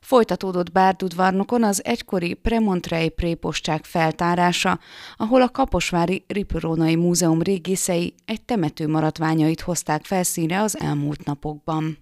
Folytatódott 0.00 0.72
Bárdudvarnokon 0.72 1.64
az 1.64 1.84
egykori 1.84 2.34
Premontrei 2.34 3.08
prépostság 3.08 3.84
feltárása, 3.84 4.78
ahol 5.16 5.42
a 5.42 5.48
Kaposvári 5.48 6.24
Ripurónai 6.26 6.96
Múzeum 6.96 7.42
régészei 7.42 8.14
egy 8.24 8.42
temető 8.42 8.88
maradványait 8.88 9.60
hozták 9.60 10.04
felszínre 10.04 10.60
az 10.60 10.80
elmúlt 10.80 11.24
napokban. 11.24 11.98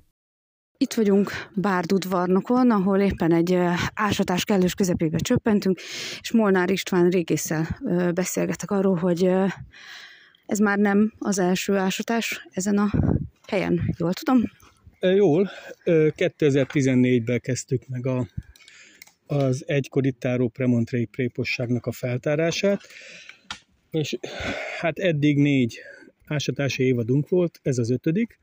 Itt 0.79 0.95
vagyunk 0.95 1.31
Bárdudvarnokon, 1.55 2.71
ahol 2.71 2.99
éppen 3.01 3.33
egy 3.33 3.59
ásatás 3.95 4.45
kellős 4.45 4.75
közepébe 4.75 5.19
csöppentünk, 5.19 5.79
és 6.21 6.33
Molnár 6.33 6.71
István 6.71 7.09
régésszel 7.09 7.79
beszélgetek 8.15 8.71
arról, 8.71 8.97
hogy 8.97 9.31
ez 10.47 10.59
már 10.59 10.79
nem 10.79 11.13
az 11.19 11.39
első 11.39 11.77
ásatás 11.77 12.47
ezen 12.51 12.79
a 12.79 12.91
helyen, 13.49 13.95
jól 13.99 14.13
tudom? 14.13 14.43
Jól, 15.15 15.51
2014-ben 15.85 17.41
kezdtük 17.41 17.89
meg 17.89 18.07
a, 18.07 18.29
az 19.27 19.65
egykori 19.67 20.13
táró 20.13 20.49
premontrei 20.49 21.05
préposságnak 21.05 21.87
a 21.87 21.93
feltárását, 21.93 22.81
és 23.91 24.19
hát 24.79 24.99
eddig 24.99 25.39
négy 25.39 25.79
ásatási 26.27 26.83
évadunk 26.83 27.29
volt, 27.29 27.61
ez 27.63 27.79
az 27.79 27.91
ötödik. 27.91 28.39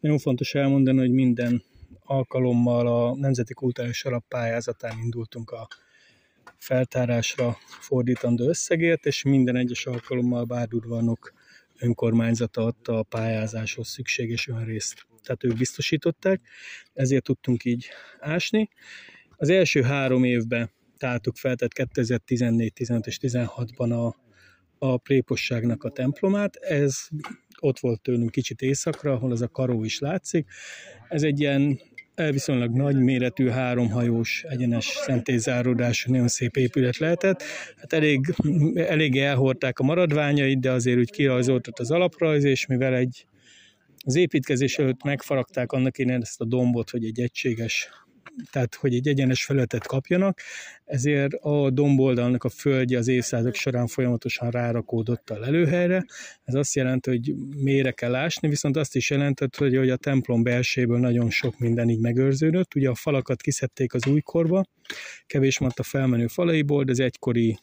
Nagyon 0.00 0.18
fontos 0.18 0.54
elmondani, 0.54 0.98
hogy 0.98 1.10
minden 1.10 1.62
alkalommal 2.04 2.86
a 2.86 3.16
Nemzeti 3.16 3.54
Kulturális 3.54 4.04
Alap 4.04 4.24
pályázatán 4.28 4.98
indultunk 5.02 5.50
a 5.50 5.68
feltárásra 6.56 7.56
fordítandó 7.80 8.48
összegért, 8.48 9.06
és 9.06 9.22
minden 9.22 9.56
egyes 9.56 9.86
alkalommal 9.86 10.44
Bárdudvarnok 10.44 11.32
önkormányzata 11.78 12.64
adta 12.64 12.98
a 12.98 13.02
pályázáshoz 13.02 13.88
szükséges 13.88 14.48
olyan 14.48 14.64
részt 14.64 15.08
tehát 15.22 15.44
ők 15.44 15.56
biztosították, 15.56 16.40
ezért 16.92 17.22
tudtunk 17.22 17.64
így 17.64 17.88
ásni. 18.20 18.68
Az 19.36 19.48
első 19.48 19.82
három 19.82 20.24
évben 20.24 20.70
táltuk 20.98 21.36
fel, 21.36 21.56
tehát 21.56 21.72
2014, 21.72 22.72
15 22.72 23.06
és 23.06 23.18
16-ban 23.22 23.90
a, 24.08 24.16
a 24.78 24.96
préposságnak 24.96 25.84
a 25.84 25.90
templomát. 25.90 26.56
Ez 26.56 27.08
ott 27.60 27.78
volt 27.78 28.00
tőlünk 28.00 28.30
kicsit 28.30 28.60
északra, 28.60 29.12
ahol 29.12 29.30
az 29.30 29.42
a 29.42 29.48
karó 29.48 29.84
is 29.84 29.98
látszik. 29.98 30.48
Ez 31.08 31.22
egy 31.22 31.40
ilyen 31.40 31.80
viszonylag 32.14 32.76
nagy 32.76 32.96
méretű, 32.96 33.48
háromhajós, 33.48 34.44
egyenes 34.48 34.84
szentélyzáródású, 34.84 36.10
nagyon 36.10 36.28
szép 36.28 36.56
épület 36.56 36.96
lehetett. 36.96 37.42
Hát 37.76 37.92
elég, 37.92 38.34
elég 38.74 39.16
elhordták 39.18 39.78
a 39.78 39.82
maradványait, 39.82 40.60
de 40.60 40.70
azért 40.70 40.98
úgy 40.98 41.10
kirajzoltott 41.10 41.78
az 41.78 41.90
alaprajz, 41.90 42.44
és 42.44 42.66
mivel 42.66 42.94
egy 42.94 43.26
az 44.04 44.14
építkezés 44.14 44.78
előtt 44.78 45.02
megfaragták 45.02 45.72
annak 45.72 45.98
én 45.98 46.10
ezt 46.10 46.40
a 46.40 46.44
dombot, 46.44 46.90
hogy 46.90 47.04
egy 47.04 47.20
egységes 47.20 47.88
tehát 48.50 48.74
hogy 48.74 48.94
egy 48.94 49.08
egyenes 49.08 49.44
felületet 49.44 49.86
kapjanak, 49.86 50.40
ezért 50.84 51.34
a 51.34 51.70
domboldalnak 51.70 52.44
a 52.44 52.48
földje 52.48 52.98
az 52.98 53.08
évszázadok 53.08 53.54
során 53.54 53.86
folyamatosan 53.86 54.50
rárakódott 54.50 55.30
a 55.30 55.38
lelőhelyre. 55.38 56.04
Ez 56.44 56.54
azt 56.54 56.74
jelenti, 56.74 57.10
hogy 57.10 57.34
mélyre 57.56 57.90
kell 57.90 58.14
ásni, 58.14 58.48
viszont 58.48 58.76
azt 58.76 58.96
is 58.96 59.10
jelentett, 59.10 59.56
hogy, 59.56 59.76
hogy 59.76 59.90
a 59.90 59.96
templom 59.96 60.42
belséből 60.42 60.98
nagyon 60.98 61.30
sok 61.30 61.58
minden 61.58 61.88
így 61.88 62.00
megőrződött. 62.00 62.74
Ugye 62.74 62.88
a 62.88 62.94
falakat 62.94 63.40
kiszedték 63.40 63.94
az 63.94 64.06
újkorba, 64.06 64.64
kevés 65.26 65.58
maradt 65.58 65.78
a 65.78 65.82
felmenő 65.82 66.26
falaiból, 66.26 66.84
de 66.84 66.90
az 66.90 67.00
egykori 67.00 67.58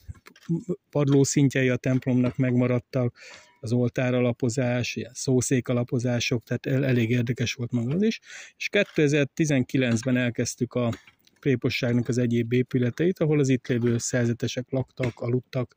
padlószintjei 0.90 1.70
a 1.70 1.76
templomnak 1.76 2.38
megmaradtak, 2.38 3.18
az 3.60 3.72
oltár 3.72 4.14
alapozás, 4.14 4.96
ilyen 4.96 5.12
szószék 5.14 5.68
alapozások, 5.68 6.44
tehát 6.44 6.66
el, 6.66 6.86
elég 6.86 7.10
érdekes 7.10 7.54
volt 7.54 7.72
maga 7.72 7.94
az 7.94 8.02
is. 8.02 8.20
És 8.58 8.70
2019-ben 8.72 10.18
elkezdtük 10.18 10.74
a 10.74 10.94
préposságnak 11.40 12.08
az 12.08 12.18
egyéb 12.18 12.54
épületeit, 12.54 13.20
ahol 13.20 13.40
az 13.40 13.50
itt 13.50 13.68
lévő 13.68 13.98
szerzetesek 13.98 14.66
laktak, 14.70 15.20
aludtak, 15.20 15.76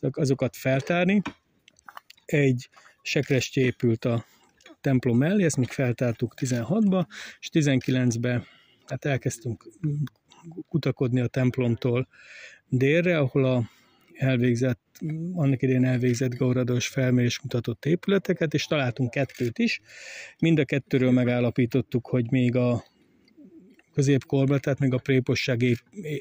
azokat 0.00 0.56
feltárni. 0.56 1.22
Egy 2.24 2.68
sekrestje 3.02 3.62
épült 3.62 4.04
a 4.04 4.24
templom 4.80 5.18
mellé, 5.18 5.44
ezt 5.44 5.56
még 5.56 5.68
feltártuk 5.68 6.34
16-ba, 6.36 7.06
és 7.40 7.48
19-ben 7.52 8.46
hát 8.86 9.04
elkezdtünk 9.04 9.68
kutakodni 10.68 11.20
a 11.20 11.26
templomtól 11.26 12.08
délre, 12.68 13.18
ahol 13.18 13.44
a 13.44 13.70
elvégzett, 14.14 14.80
annak 15.32 15.62
idén 15.62 15.84
elvégzett 15.84 16.34
gaurados 16.34 16.86
felmérés 16.86 17.40
mutatott 17.40 17.84
épületeket, 17.84 18.54
és 18.54 18.64
találtunk 18.64 19.10
kettőt 19.10 19.58
is. 19.58 19.80
Mind 20.38 20.58
a 20.58 20.64
kettőről 20.64 21.10
megállapítottuk, 21.10 22.06
hogy 22.06 22.30
még 22.30 22.56
a 22.56 22.84
középkorban, 23.94 24.60
tehát 24.60 24.78
még 24.78 24.92
a 24.92 24.98
préposság 24.98 25.62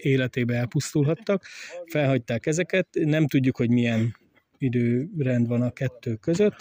életébe 0.02 0.56
elpusztulhattak. 0.56 1.46
Felhagyták 1.86 2.46
ezeket, 2.46 2.88
nem 2.92 3.28
tudjuk, 3.28 3.58
hogy 3.58 3.70
milyen 3.70 4.16
időrend 4.58 5.48
van 5.48 5.62
a 5.62 5.72
kettő 5.72 6.16
között. 6.16 6.56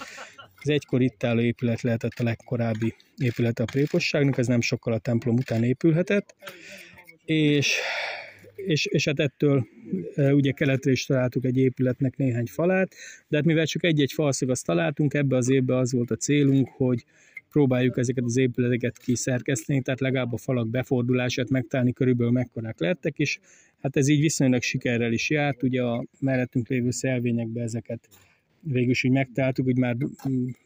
Az 0.62 0.68
egykor 0.68 1.02
itt 1.02 1.24
álló 1.24 1.41
épület 1.41 1.80
lehetett 1.80 2.18
a 2.18 2.22
legkorábbi 2.22 2.94
épület 3.16 3.58
a 3.58 3.64
préposságnak, 3.64 4.38
ez 4.38 4.47
nem 4.47 4.60
sokkal 4.60 4.92
a 4.92 4.98
templom 4.98 5.36
után 5.36 5.64
épülhetett, 5.64 6.34
és 7.24 7.78
és, 8.66 8.87
és 8.87 9.04
hát 9.04 9.21
ettől 9.21 9.66
ugye 10.16 10.50
keletre 10.50 10.91
is 10.91 11.04
találtuk 11.06 11.44
egy 11.44 11.56
épületnek 11.56 12.16
néhány 12.16 12.47
falát, 12.47 12.94
de 13.28 13.37
hát 13.37 13.47
mivel 13.47 13.66
csak 13.66 13.84
egy-egy 13.84 14.12
falszagaszt 14.12 14.66
találtunk, 14.66 15.15
ebbe 15.15 15.37
az 15.37 15.50
évben 15.50 15.76
az 15.76 15.93
volt 15.93 16.10
a 16.10 16.16
célunk, 16.16 16.69
hogy 16.69 17.04
próbáljuk 17.50 17.98
ezeket 17.98 18.25
az 18.25 18.37
épületeket 18.37 18.98
kiszerkeszteni, 18.98 19.82
tehát 19.82 20.00
legalább 20.00 20.32
a 20.32 20.37
falak 20.37 20.69
befordulását 20.69 21.50
megtalálni 21.50 21.93
körülbelül 21.93 22.32
mekkorák 22.32 22.81
lettek, 22.81 23.19
és 23.19 23.38
hát 23.81 23.97
ez 23.97 24.09
így 24.09 24.21
viszonylag 24.21 24.62
sikerrel 24.62 25.12
is 25.12 25.31
járt, 25.31 25.62
ugye 25.62 25.82
a 25.82 26.04
mellettünk 26.21 26.69
lévő 26.69 26.91
szelvényekbe 26.91 27.62
ezeket 27.62 28.09
végül 28.62 28.91
is 28.91 29.04
úgy 29.04 29.10
megtaláltuk, 29.10 29.65
hogy 29.65 29.78
már 29.78 29.97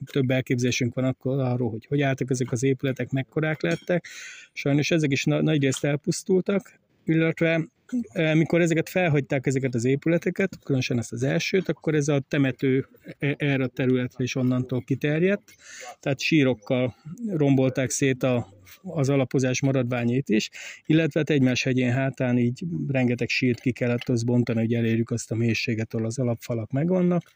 több 0.04 0.30
elképzelésünk 0.30 0.94
van 0.94 1.04
akkor 1.04 1.40
arról, 1.40 1.70
hogy 1.70 1.86
hogy 1.86 2.00
álltak 2.00 2.30
ezek 2.30 2.52
az 2.52 2.62
épületek, 2.62 3.10
mekkorák 3.10 3.62
lettek. 3.62 4.06
Sajnos 4.52 4.90
ezek 4.90 5.12
is 5.12 5.24
nagy 5.24 5.62
részt 5.62 5.84
elpusztultak, 5.84 6.80
illetve 7.04 7.68
eh, 8.12 8.34
mikor 8.34 8.60
ezeket 8.60 8.88
felhagyták, 8.88 9.46
ezeket 9.46 9.74
az 9.74 9.84
épületeket, 9.84 10.58
különösen 10.64 10.98
ezt 10.98 11.12
az 11.12 11.22
elsőt, 11.22 11.68
akkor 11.68 11.94
ez 11.94 12.08
a 12.08 12.20
temető 12.28 12.88
e, 13.18 13.34
erre 13.38 13.64
a 13.64 13.66
területre 13.66 14.24
is 14.24 14.34
onnantól 14.34 14.82
kiterjedt, 14.84 15.54
tehát 16.00 16.20
sírokkal 16.20 16.94
rombolták 17.28 17.90
szét 17.90 18.22
a, 18.22 18.48
az 18.82 19.08
alapozás 19.08 19.60
maradványait 19.60 20.28
is, 20.28 20.50
illetve 20.86 21.20
hát 21.20 21.30
egymás 21.30 21.62
hegyén 21.62 21.92
hátán 21.92 22.38
így 22.38 22.64
rengeteg 22.88 23.28
sírt 23.28 23.60
ki 23.60 23.72
kellett 23.72 24.08
az 24.08 24.24
bontani, 24.24 24.60
hogy 24.60 24.74
elérjük 24.74 25.10
azt 25.10 25.30
a 25.30 25.34
mélységet, 25.34 25.94
ahol 25.94 26.06
az 26.06 26.18
alapfalak 26.18 26.70
megvannak. 26.70 27.32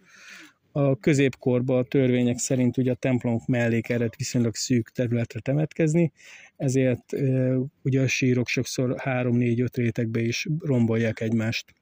A 0.79 0.97
középkorban 0.97 1.79
a 1.79 1.83
törvények 1.83 2.39
szerint 2.39 2.77
ugye 2.77 2.91
a 2.91 2.95
templomok 2.95 3.47
mellé 3.47 3.81
kellett 3.81 4.15
viszonylag 4.17 4.55
szűk 4.55 4.89
területre 4.89 5.41
temetkezni, 5.41 6.13
ezért 6.57 7.13
ugye 7.83 8.01
a 8.01 8.07
sírok 8.07 8.49
sokszor 8.49 8.95
3-4-5 9.05 9.69
rétegbe 9.73 10.21
is 10.21 10.47
rombolják 10.59 11.21
egymást. 11.21 11.75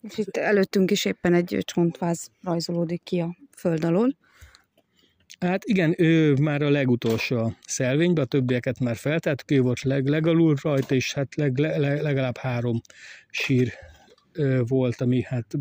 És 0.00 0.18
itt 0.18 0.36
előttünk 0.36 0.90
is 0.90 1.04
éppen 1.04 1.34
egy 1.34 1.58
csontváz 1.60 2.30
rajzolódik 2.42 3.02
ki 3.02 3.18
a 3.18 3.36
föld 3.56 3.84
alól. 3.84 4.16
Hát 5.40 5.64
igen, 5.64 5.94
ő 5.96 6.34
már 6.34 6.62
a 6.62 6.70
legutolsó 6.70 7.36
a 7.36 7.56
szelvényben, 7.66 8.24
a 8.24 8.26
többieket 8.26 8.80
már 8.80 8.96
feltártuk, 8.96 9.50
ő 9.50 9.60
volt 9.60 9.82
leg, 9.82 10.06
legalul 10.06 10.56
rajta, 10.62 10.94
és 10.94 11.14
hát 11.14 11.34
leg, 11.34 11.58
leg, 11.58 12.02
legalább 12.02 12.36
három 12.36 12.80
sír 13.30 13.72
ö, 14.32 14.62
volt, 14.66 15.00
ami 15.00 15.22
hát 15.22 15.54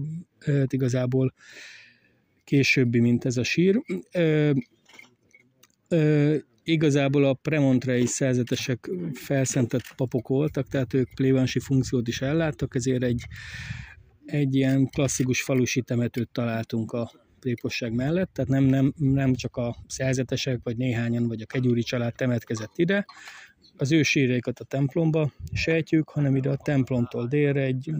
ö, 0.46 0.64
igazából 0.68 1.34
későbbi, 2.48 3.00
mint 3.00 3.26
ez 3.26 3.38
a 3.38 3.44
sír. 3.44 3.82
Ö, 4.12 4.52
ö, 5.88 6.36
igazából 6.64 7.26
a 7.26 7.34
premontrei 7.34 8.06
szerzetesek 8.06 8.90
felszentett 9.14 9.96
papok 9.96 10.28
voltak, 10.28 10.68
tehát 10.68 10.94
ők 10.94 11.14
plébánsi 11.16 11.60
funkciót 11.60 12.08
is 12.08 12.22
elláttak, 12.22 12.76
ezért 12.76 13.04
egy, 13.04 13.24
egy 14.26 14.56
ilyen 14.56 14.88
klasszikus 14.88 15.42
falusi 15.42 15.82
temetőt 15.82 16.30
találtunk 16.30 16.92
a 16.92 17.12
préposság 17.40 17.94
mellett, 17.94 18.34
tehát 18.34 18.50
nem, 18.50 18.64
nem, 18.64 18.94
nem 18.98 19.34
csak 19.34 19.58
a 19.58 19.76
szerzetesek, 19.88 20.60
vagy 20.64 20.78
néhányan, 20.78 21.28
vagy 21.28 21.42
a 21.42 21.46
kegyúri 21.46 21.82
család 21.82 22.16
temetkezett 22.16 22.78
ide, 22.78 23.06
az 23.78 23.92
ő 23.92 24.04
sírjaikat 24.04 24.60
a 24.60 24.64
templomba 24.64 25.32
sejtjük, 25.54 26.10
hanem 26.10 26.36
ide 26.36 26.50
a 26.50 26.58
templomtól 26.58 27.28
délre 27.28 27.62
egy 27.62 27.92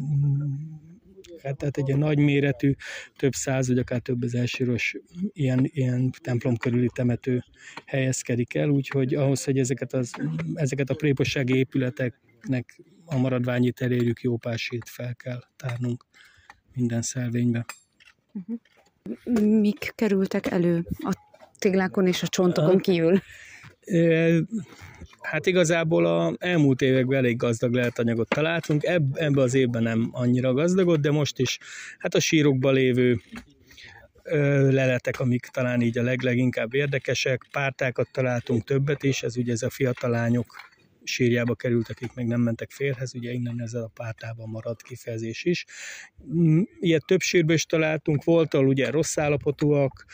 munkát. 1.48 1.58
Tehát 1.58 1.78
egy 1.78 1.88
ilyen 1.88 2.00
nagy 2.00 2.18
méretű, 2.18 2.74
több 3.16 3.34
száz, 3.34 3.68
vagy 3.68 3.78
akár 3.78 4.00
több 4.00 4.24
ezer 4.24 4.48
síros 4.48 4.96
ilyen, 5.32 5.70
ilyen 5.74 6.12
templom 6.22 6.58
körüli 6.58 6.90
temető 6.94 7.44
helyezkedik 7.86 8.56
el, 8.56 8.70
úgyhogy 8.70 9.14
ahhoz, 9.16 9.44
hogy 9.44 9.58
ezeket, 9.58 9.94
az, 9.94 10.12
ezeket 10.54 10.90
a 10.90 10.96
prépossági 10.96 11.58
épületeknek 11.58 12.80
a 13.06 13.18
maradványit 13.18 13.82
elérjük, 13.82 14.22
jó 14.22 14.38
pár 14.38 14.58
fel 14.86 15.16
kell 15.16 15.44
tárnunk 15.56 16.06
minden 16.74 17.02
szelvénybe. 17.02 17.66
Mik 19.42 19.92
kerültek 19.96 20.46
elő 20.46 20.86
a 20.98 21.16
téglákon 21.60 22.08
és 22.08 22.24
a 22.24 22.28
csontokon 22.28 22.78
kívül? 22.78 23.22
Hát 25.30 25.46
igazából 25.46 26.06
a 26.06 26.34
elmúlt 26.40 26.82
években 26.82 27.18
elég 27.18 27.38
gazdag 27.38 27.74
lehet 27.74 28.00
anyagot 28.00 28.28
találtunk, 28.28 28.84
Ebb, 28.84 29.16
ebbe 29.16 29.42
az 29.42 29.54
évben 29.54 29.84
nem 29.84 30.10
annyira 30.12 30.54
gazdagot, 30.54 31.00
de 31.00 31.12
most 31.12 31.40
is. 31.40 31.60
Hát 31.98 32.16
a 32.16 32.20
sírokban 32.20 32.74
lévő 32.74 33.22
ö, 34.24 34.72
leletek, 34.72 35.20
amik 35.20 35.46
talán 35.46 35.82
így 35.82 35.98
a 35.98 36.04
legleginkább 36.04 36.74
érdekesek, 36.74 37.46
pártákat 37.52 38.08
találtunk 38.12 38.64
többet 38.64 39.04
is, 39.04 39.24
ez 39.24 39.38
ugye 39.38 39.52
ez 39.52 39.62
a 39.62 39.70
fiatal 39.70 40.10
lányok 40.10 40.46
sírjába 41.08 41.56
került, 41.56 41.90
akik 41.90 42.14
még 42.14 42.26
nem 42.26 42.42
mentek 42.42 42.72
férhez, 42.72 43.16
ugye 43.16 43.32
innen 43.32 43.62
ezzel 43.62 43.84
a 43.84 43.92
pártában 43.94 44.50
maradt 44.50 44.82
kifejezés 44.82 45.44
is. 45.44 45.66
Mm, 46.34 46.62
ilyet 46.80 47.06
több 47.06 47.22
sírbe 47.22 47.54
is 47.54 47.66
találtunk, 47.66 48.24
volt, 48.24 48.54
ahol 48.54 48.68
ugye 48.68 48.90
rossz 48.90 49.18
állapotúak, 49.18 50.06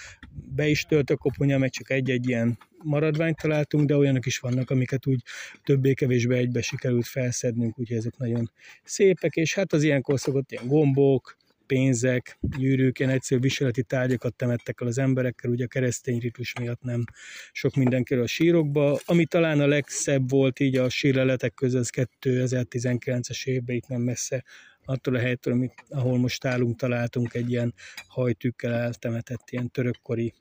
be 0.56 0.68
is 0.68 0.84
tölt 0.84 1.10
a 1.10 1.18
koponya, 1.18 1.58
meg 1.58 1.70
csak 1.70 1.90
egy-egy 1.90 2.28
ilyen 2.28 2.58
maradványt 2.84 3.42
találtunk, 3.42 3.86
de 3.86 3.98
olyanok 3.98 4.26
is 4.26 4.40
vannak, 4.40 4.70
amiket 4.70 5.08
úgy 5.08 5.22
többé-kevésbé 5.64 6.38
egybe 6.38 6.62
sikerült 6.62 7.08
felszednünk, 7.08 7.80
úgyhogy 7.80 7.98
ezek 7.98 8.18
nagyon 8.18 8.52
szépek, 8.84 9.36
és 9.36 9.54
hát 9.54 9.74
az 9.74 9.84
ilyenkor 9.84 10.20
szokott 10.20 10.52
ilyen 10.52 10.68
gombok, 10.68 11.38
pénzek, 11.68 12.38
gyűrűk, 12.58 13.00
egyszerű 13.00 13.42
viseleti 13.42 13.84
tárgyakat 13.84 14.36
temettek 14.36 14.82
el 14.82 14.88
az 14.88 14.98
emberekkel, 14.98 15.52
ugye 15.52 15.64
a 15.64 15.68
keresztény 15.68 16.20
ritus 16.20 16.54
miatt 16.60 16.82
nem 16.82 17.04
sok 17.52 17.76
minden 17.76 18.04
kerül 18.04 18.24
a 18.24 18.28
sírokba. 18.28 19.00
Ami 19.06 19.26
talán 19.26 19.60
a 19.60 19.68
legszebb 19.68 20.30
volt 20.30 20.60
így 20.60 20.78
a 20.78 20.90
sírleletek 20.90 21.54
között, 21.54 21.82
az 21.82 21.90
2019-es 22.22 23.46
évben 23.46 23.76
itt 23.76 23.88
nem 23.88 24.02
messze 24.02 24.44
attól 24.86 25.16
a 25.16 25.20
helytől, 25.20 25.54
amit, 25.54 25.74
ahol 25.90 26.18
most 26.18 26.46
állunk, 26.46 26.78
találtunk 26.78 27.34
egy 27.34 27.50
ilyen 27.50 27.74
hajtűkkel 28.08 28.74
eltemetett 28.74 29.50
ilyen 29.50 29.70
törökkori 29.70 30.34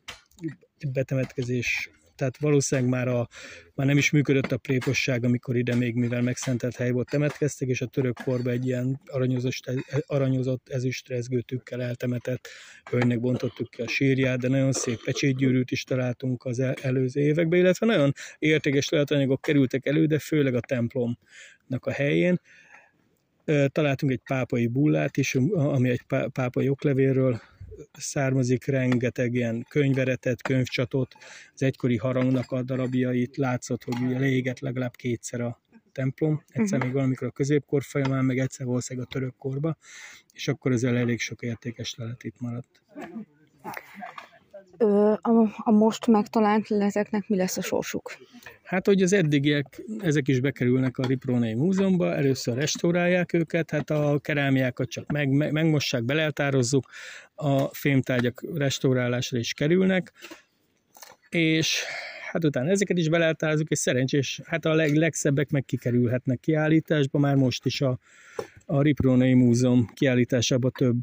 betemetkezés 0.93 1.91
tehát 2.23 2.39
valószínűleg 2.39 2.91
már, 2.91 3.09
a, 3.09 3.29
már 3.75 3.87
nem 3.87 3.97
is 3.97 4.11
működött 4.11 4.53
a 4.53 4.57
préposság, 4.57 5.25
amikor 5.25 5.57
ide 5.57 5.75
még 5.75 5.95
mivel 5.95 6.23
megszentelt 6.23 6.77
hely 6.77 6.91
volt 6.91 7.11
temetkeztek, 7.11 7.69
és 7.69 7.81
a 7.81 7.87
török 7.87 8.19
korba 8.25 8.51
egy 8.51 8.67
ilyen 8.67 9.01
aranyozott, 9.07 9.73
aranyozott 10.07 10.69
ezüstrezgő 10.69 11.41
tükkel 11.41 11.83
eltemetett 11.83 12.49
hölgynek 12.91 13.21
bontottuk 13.21 13.71
ki 13.71 13.83
a 13.83 13.89
sírját, 13.89 14.39
de 14.39 14.49
nagyon 14.49 14.73
szép 14.73 15.05
pecsétgyűrűt 15.05 15.71
is 15.71 15.85
találtunk 15.85 16.45
az 16.45 16.59
előző 16.83 17.21
években, 17.21 17.59
illetve 17.59 17.87
nagyon 17.87 18.13
értékes 18.39 18.89
leletanyagok 18.89 19.41
kerültek 19.41 19.87
elő, 19.87 20.07
de 20.07 20.19
főleg 20.19 20.55
a 20.55 20.61
templomnak 20.61 21.87
a 21.87 21.91
helyén. 21.91 22.41
Találtunk 23.67 24.13
egy 24.13 24.23
pápai 24.25 24.67
bullát 24.67 25.17
is, 25.17 25.35
ami 25.55 25.89
egy 25.89 26.03
pápai 26.33 26.69
oklevérről 26.69 27.41
származik 27.93 28.67
rengeteg 28.67 29.35
ilyen 29.35 29.67
könyveretet, 29.69 30.43
könyvcsatot, 30.43 31.15
az 31.55 31.63
egykori 31.63 31.97
harangnak 31.97 32.51
a 32.51 32.63
darabjait, 32.63 33.37
látszott, 33.37 33.85
hogy 33.85 34.03
ugye 34.03 34.19
leégett 34.19 34.59
legalább 34.59 34.97
kétszer 34.97 35.41
a 35.41 35.61
templom, 35.93 36.43
egyszer 36.47 36.65
uh-huh. 36.65 36.85
még 36.85 36.93
valamikor 36.93 37.27
a 37.27 37.31
középkor 37.31 37.83
folyamán, 37.83 38.25
meg 38.25 38.39
egyszer 38.39 38.67
valószínűleg 38.67 39.09
a 39.09 39.13
török 39.13 39.37
korba, 39.37 39.77
és 40.33 40.49
akkor 40.49 40.73
ezzel 40.73 40.97
elég 40.97 41.21
sok 41.21 41.43
értékes 41.43 41.95
lelet 41.95 42.25
itt 42.25 42.41
maradt. 42.41 42.83
A, 45.20 45.52
a 45.56 45.70
most 45.70 46.06
megtalált 46.06 46.69
leleteknek 46.69 47.29
mi 47.29 47.37
lesz 47.37 47.56
a 47.56 47.62
sorsuk? 47.62 48.17
Hát, 48.62 48.87
hogy 48.87 49.02
az 49.02 49.12
eddigiek, 49.12 49.82
ezek 50.00 50.29
is 50.29 50.40
bekerülnek 50.40 50.99
a 50.99 51.06
Riprónei 51.06 51.55
Múzeumba, 51.55 52.14
először 52.14 52.55
restaurálják 52.55 53.32
őket, 53.32 53.70
hát 53.70 53.90
a 53.90 54.19
kerámiákat 54.23 54.88
csak 54.88 55.11
meg, 55.12 55.29
meg, 55.29 55.52
megmossák, 55.52 56.05
beleltározzuk, 56.05 56.90
a 57.34 57.75
fémtárgyak 57.75 58.43
restaurálásra 58.55 59.38
is 59.38 59.52
kerülnek, 59.52 60.12
és 61.28 61.85
hát 62.31 62.44
utána 62.44 62.70
ezeket 62.70 62.99
is 62.99 63.08
beleltározzuk, 63.08 63.70
és 63.70 63.78
szerencsés, 63.78 64.40
hát 64.44 64.64
a 64.64 64.75
leg, 64.75 64.94
legszebbek 64.94 65.50
meg 65.50 65.64
kikerülhetnek 65.64 66.40
kiállításba, 66.40 67.19
már 67.19 67.35
most 67.35 67.67
is 67.67 67.81
a, 67.81 67.99
a 68.67 68.82
Riprónei 68.82 69.35
Múzeum 69.35 69.87
kiállításában 69.94 70.70
több 70.70 71.00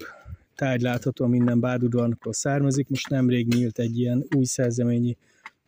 tárgy 0.60 0.82
látható, 0.82 1.26
minden 1.28 1.60
bádudvarnokról 1.60 2.34
származik. 2.34 2.90
Most 2.90 3.10
nemrég 3.10 3.48
nyílt 3.48 3.80
egy 3.80 4.00
ilyen 4.00 4.26
új 4.36 4.44
szerzeményi 4.44 5.18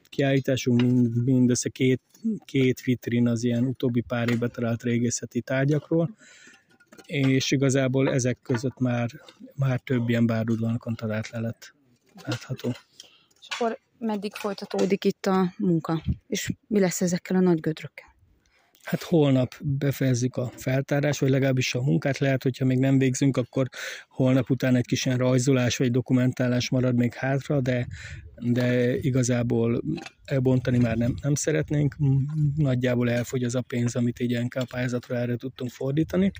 kiállításunk, 0.09 0.81
mind, 0.81 1.23
mindössze 1.23 1.69
két, 1.69 2.01
két 2.45 2.81
vitrin 2.81 3.27
az 3.27 3.43
ilyen 3.43 3.63
utóbbi 3.65 4.01
pár 4.01 4.29
évben 4.29 4.51
talált 4.51 4.83
régészeti 4.83 5.41
tárgyakról, 5.41 6.15
és 7.05 7.51
igazából 7.51 8.13
ezek 8.13 8.39
között 8.41 8.79
már, 8.79 9.09
már 9.55 9.79
több 9.79 10.09
ilyen 10.09 10.25
bárdudvarnokon 10.25 10.95
talált 10.95 11.29
lelet 11.29 11.73
látható. 12.23 12.69
És 13.39 13.47
akkor 13.49 13.79
meddig 13.97 14.33
folytatódik 14.33 15.03
itt 15.03 15.25
a 15.25 15.53
munka? 15.57 16.03
És 16.27 16.53
mi 16.67 16.79
lesz 16.79 17.01
ezekkel 17.01 17.35
a 17.35 17.39
nagy 17.39 17.59
gödrökkel? 17.59 18.10
Hát 18.83 19.03
holnap 19.03 19.55
befejezzük 19.61 20.35
a 20.35 20.51
feltárás, 20.55 21.19
vagy 21.19 21.29
legalábbis 21.29 21.75
a 21.75 21.81
munkát. 21.81 22.17
Lehet, 22.17 22.43
hogyha 22.43 22.65
még 22.65 22.79
nem 22.79 22.97
végzünk, 22.97 23.37
akkor 23.37 23.67
holnap 24.09 24.49
után 24.49 24.75
egy 24.75 24.85
kis 24.85 25.05
ilyen 25.05 25.17
rajzolás 25.17 25.77
vagy 25.77 25.91
dokumentálás 25.91 26.69
marad 26.69 26.95
még 26.95 27.13
hátra, 27.13 27.61
de 27.61 27.87
de 28.43 28.97
igazából 28.97 29.81
elbontani 30.25 30.77
már 30.77 30.97
nem, 30.97 31.15
nem 31.21 31.35
szeretnénk. 31.35 31.95
Nagyjából 32.55 33.09
elfogy 33.09 33.43
az 33.43 33.55
a 33.55 33.61
pénz, 33.61 33.95
amit 33.95 34.19
így 34.19 34.39
NK 34.43 34.63
pályázatra 34.69 35.15
erre 35.15 35.35
tudtunk 35.35 35.71
fordítani. 35.71 36.31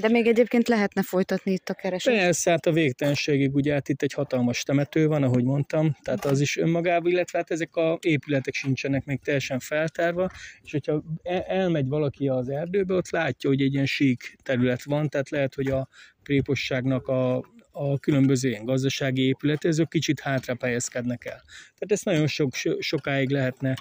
De 0.00 0.08
még 0.08 0.26
egyébként 0.26 0.68
lehetne 0.68 1.02
folytatni 1.02 1.52
itt 1.52 1.68
a 1.68 1.74
keresést? 1.74 2.16
Persze, 2.16 2.50
hát 2.50 2.66
a 2.66 2.72
végtelenségig 2.72 3.54
ugye 3.54 3.72
hát 3.72 3.88
itt 3.88 4.02
egy 4.02 4.12
hatalmas 4.12 4.62
temető 4.62 5.06
van, 5.06 5.22
ahogy 5.22 5.44
mondtam, 5.44 5.96
tehát 6.02 6.24
az 6.24 6.40
is 6.40 6.56
önmagában, 6.56 7.10
illetve 7.10 7.38
hát 7.38 7.50
ezek 7.50 7.76
a 7.76 7.98
épületek 8.00 8.54
sincsenek 8.54 9.04
még 9.04 9.20
teljesen 9.20 9.58
feltárva, 9.58 10.30
és 10.62 10.72
hogyha 10.72 11.02
e-, 11.22 11.44
elmegy 11.46 11.86
valaki 11.86 12.28
az 12.28 12.48
erdőbe, 12.48 12.94
ott 12.94 13.10
látja, 13.10 13.50
hogy 13.50 13.62
egy 13.62 13.72
ilyen 13.72 13.86
sík 13.86 14.36
terület 14.42 14.84
van, 14.84 15.08
tehát 15.08 15.30
lehet, 15.30 15.54
hogy 15.54 15.66
a 15.66 15.88
préposságnak 16.22 17.08
a 17.08 17.44
a 17.82 17.98
különböző 17.98 18.48
ilyen 18.48 18.64
gazdasági 18.64 19.22
épületek, 19.22 19.70
azok 19.70 19.88
kicsit 19.88 20.20
hátra 20.20 20.56
helyezkednek 20.60 21.24
el. 21.24 21.42
Tehát 21.46 21.92
ezt 21.92 22.04
nagyon 22.04 22.26
sok, 22.26 22.54
sokáig 22.78 23.30
lehetne 23.30 23.74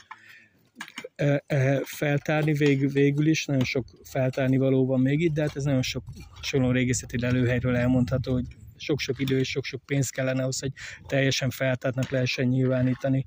feltárni 1.83 2.53
vég, 2.53 2.91
végül 2.91 3.27
is, 3.27 3.45
nagyon 3.45 3.63
sok 3.63 3.85
feltárni 4.03 4.57
való 4.57 4.85
van 4.85 4.99
még 4.99 5.19
itt, 5.19 5.33
de 5.33 5.41
hát 5.41 5.55
ez 5.55 5.63
nagyon 5.63 5.81
sok 5.81 6.03
hasonló 6.31 6.71
régészeti 6.71 7.19
lelőhelyről 7.19 7.75
elmondható, 7.75 8.33
hogy 8.33 8.45
sok-sok 8.77 9.19
idő 9.19 9.39
és 9.39 9.49
sok-sok 9.49 9.85
pénz 9.85 10.09
kellene 10.09 10.41
ahhoz, 10.41 10.59
hogy 10.59 10.71
teljesen 11.07 11.49
feltártnak 11.49 12.09
lehessen 12.09 12.45
nyilvánítani. 12.45 13.25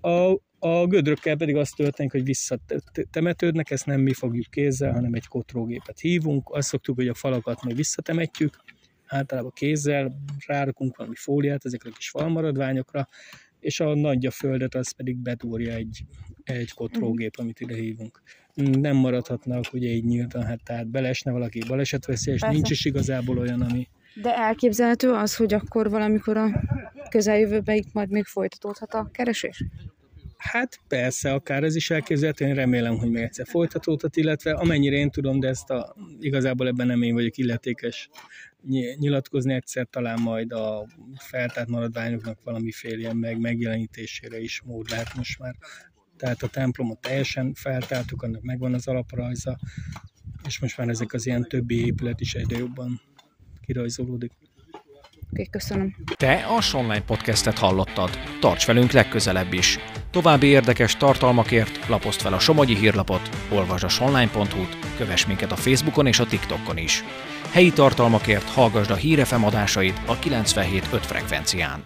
A, 0.00 0.32
a 0.58 0.86
gödrökkel 0.86 1.36
pedig 1.36 1.56
az 1.56 1.70
történik, 1.70 2.12
hogy 2.12 2.24
visszatemetődnek, 2.24 3.70
ezt 3.70 3.86
nem 3.86 4.00
mi 4.00 4.12
fogjuk 4.12 4.50
kézzel, 4.50 4.92
hanem 4.92 5.14
egy 5.14 5.26
kotrógépet 5.26 6.00
hívunk. 6.00 6.50
Azt 6.50 6.68
szoktuk, 6.68 6.96
hogy 6.96 7.08
a 7.08 7.14
falakat 7.14 7.64
mi 7.64 7.74
visszatemetjük, 7.74 8.56
általában 9.06 9.52
kézzel 9.54 10.12
rárakunk 10.46 10.96
valami 10.96 11.14
fóliát 11.16 11.64
ezekre 11.64 11.90
a 11.90 11.92
kis 11.92 12.10
falmaradványokra, 12.10 13.08
és 13.60 13.80
a 13.80 13.94
nagyja 13.94 14.30
földet 14.30 14.74
az 14.74 14.90
pedig 14.90 15.16
bedúrja 15.16 15.74
egy, 15.74 16.04
egy 16.44 16.72
kotrógép, 16.72 17.34
amit 17.38 17.60
ide 17.60 17.74
hívunk. 17.74 18.22
Nem 18.54 18.96
maradhatnak 18.96 19.64
ugye 19.72 19.88
így 19.88 20.04
nyíltan, 20.04 20.42
hát 20.42 20.62
tehát 20.64 20.86
belesne 20.86 21.32
valaki 21.32 21.62
balesetveszélyes, 21.68 22.40
nincs 22.40 22.70
is 22.70 22.84
igazából 22.84 23.38
olyan, 23.38 23.60
ami... 23.60 23.88
De 24.22 24.36
elképzelhető 24.36 25.12
az, 25.12 25.36
hogy 25.36 25.54
akkor 25.54 25.90
valamikor 25.90 26.36
a 26.36 26.62
közeljövőben 27.10 27.76
itt 27.76 27.92
majd 27.92 28.10
még 28.10 28.24
folytatódhat 28.24 28.94
a 28.94 29.08
keresés? 29.12 29.64
Hát 30.36 30.80
persze, 30.88 31.32
akár 31.32 31.64
ez 31.64 31.76
is 31.76 31.90
elképzelhető, 31.90 32.46
én 32.46 32.54
remélem, 32.54 32.96
hogy 32.96 33.10
még 33.10 33.22
egyszer 33.22 33.46
folytatódhat, 33.46 34.16
illetve 34.16 34.52
amennyire 34.52 34.96
én 34.96 35.10
tudom, 35.10 35.40
de 35.40 35.48
ezt 35.48 35.70
a, 35.70 35.96
igazából 36.20 36.66
ebben 36.66 36.86
nem 36.86 37.02
én 37.02 37.14
vagyok 37.14 37.36
illetékes 37.36 38.08
nyilatkozni 38.98 39.54
egyszer, 39.54 39.86
talán 39.90 40.20
majd 40.20 40.52
a 40.52 40.86
feltárt 41.16 41.68
maradványoknak 41.68 42.38
valamiféle 42.44 42.98
ilyen 42.98 43.16
meg, 43.16 43.40
megjelenítésére 43.40 44.40
is 44.40 44.62
mód 44.64 44.90
lehet 44.90 45.14
most 45.14 45.38
már. 45.38 45.54
Tehát 46.16 46.42
a 46.42 46.48
templomot 46.48 47.00
teljesen 47.00 47.54
feltártuk, 47.54 48.22
annak 48.22 48.42
megvan 48.42 48.74
az 48.74 48.88
alaprajza, 48.88 49.58
és 50.46 50.58
most 50.58 50.78
már 50.78 50.88
ezek 50.88 51.12
az 51.12 51.26
ilyen 51.26 51.42
többi 51.42 51.86
épület 51.86 52.20
is 52.20 52.34
egyre 52.34 52.58
jobban 52.58 53.00
kirajzolódik. 53.60 54.32
Oké, 55.30 55.44
köszönöm. 55.44 55.96
Te 56.16 56.34
a 56.34 56.76
Online 56.76 57.04
Podcastet 57.04 57.58
hallottad. 57.58 58.10
Tarts 58.40 58.66
velünk 58.66 58.90
legközelebb 58.90 59.52
is! 59.52 59.78
További 60.14 60.46
érdekes 60.46 60.96
tartalmakért 60.96 61.88
lapozd 61.88 62.20
fel 62.20 62.32
a 62.32 62.38
Somogyi 62.38 62.76
hírlapot, 62.76 63.28
olvasd 63.50 63.84
a 63.84 63.88
sonline.hu-t, 63.88 64.76
kövess 64.96 65.26
minket 65.26 65.52
a 65.52 65.56
Facebookon 65.56 66.06
és 66.06 66.18
a 66.18 66.26
TikTokon 66.26 66.76
is. 66.76 67.04
Helyi 67.50 67.72
tartalmakért 67.72 68.50
hallgasd 68.50 68.90
a 68.90 68.94
Hírefem 68.94 69.44
adásait 69.44 70.00
a 70.06 70.18
97.5 70.18 70.80
frekvencián. 71.00 71.84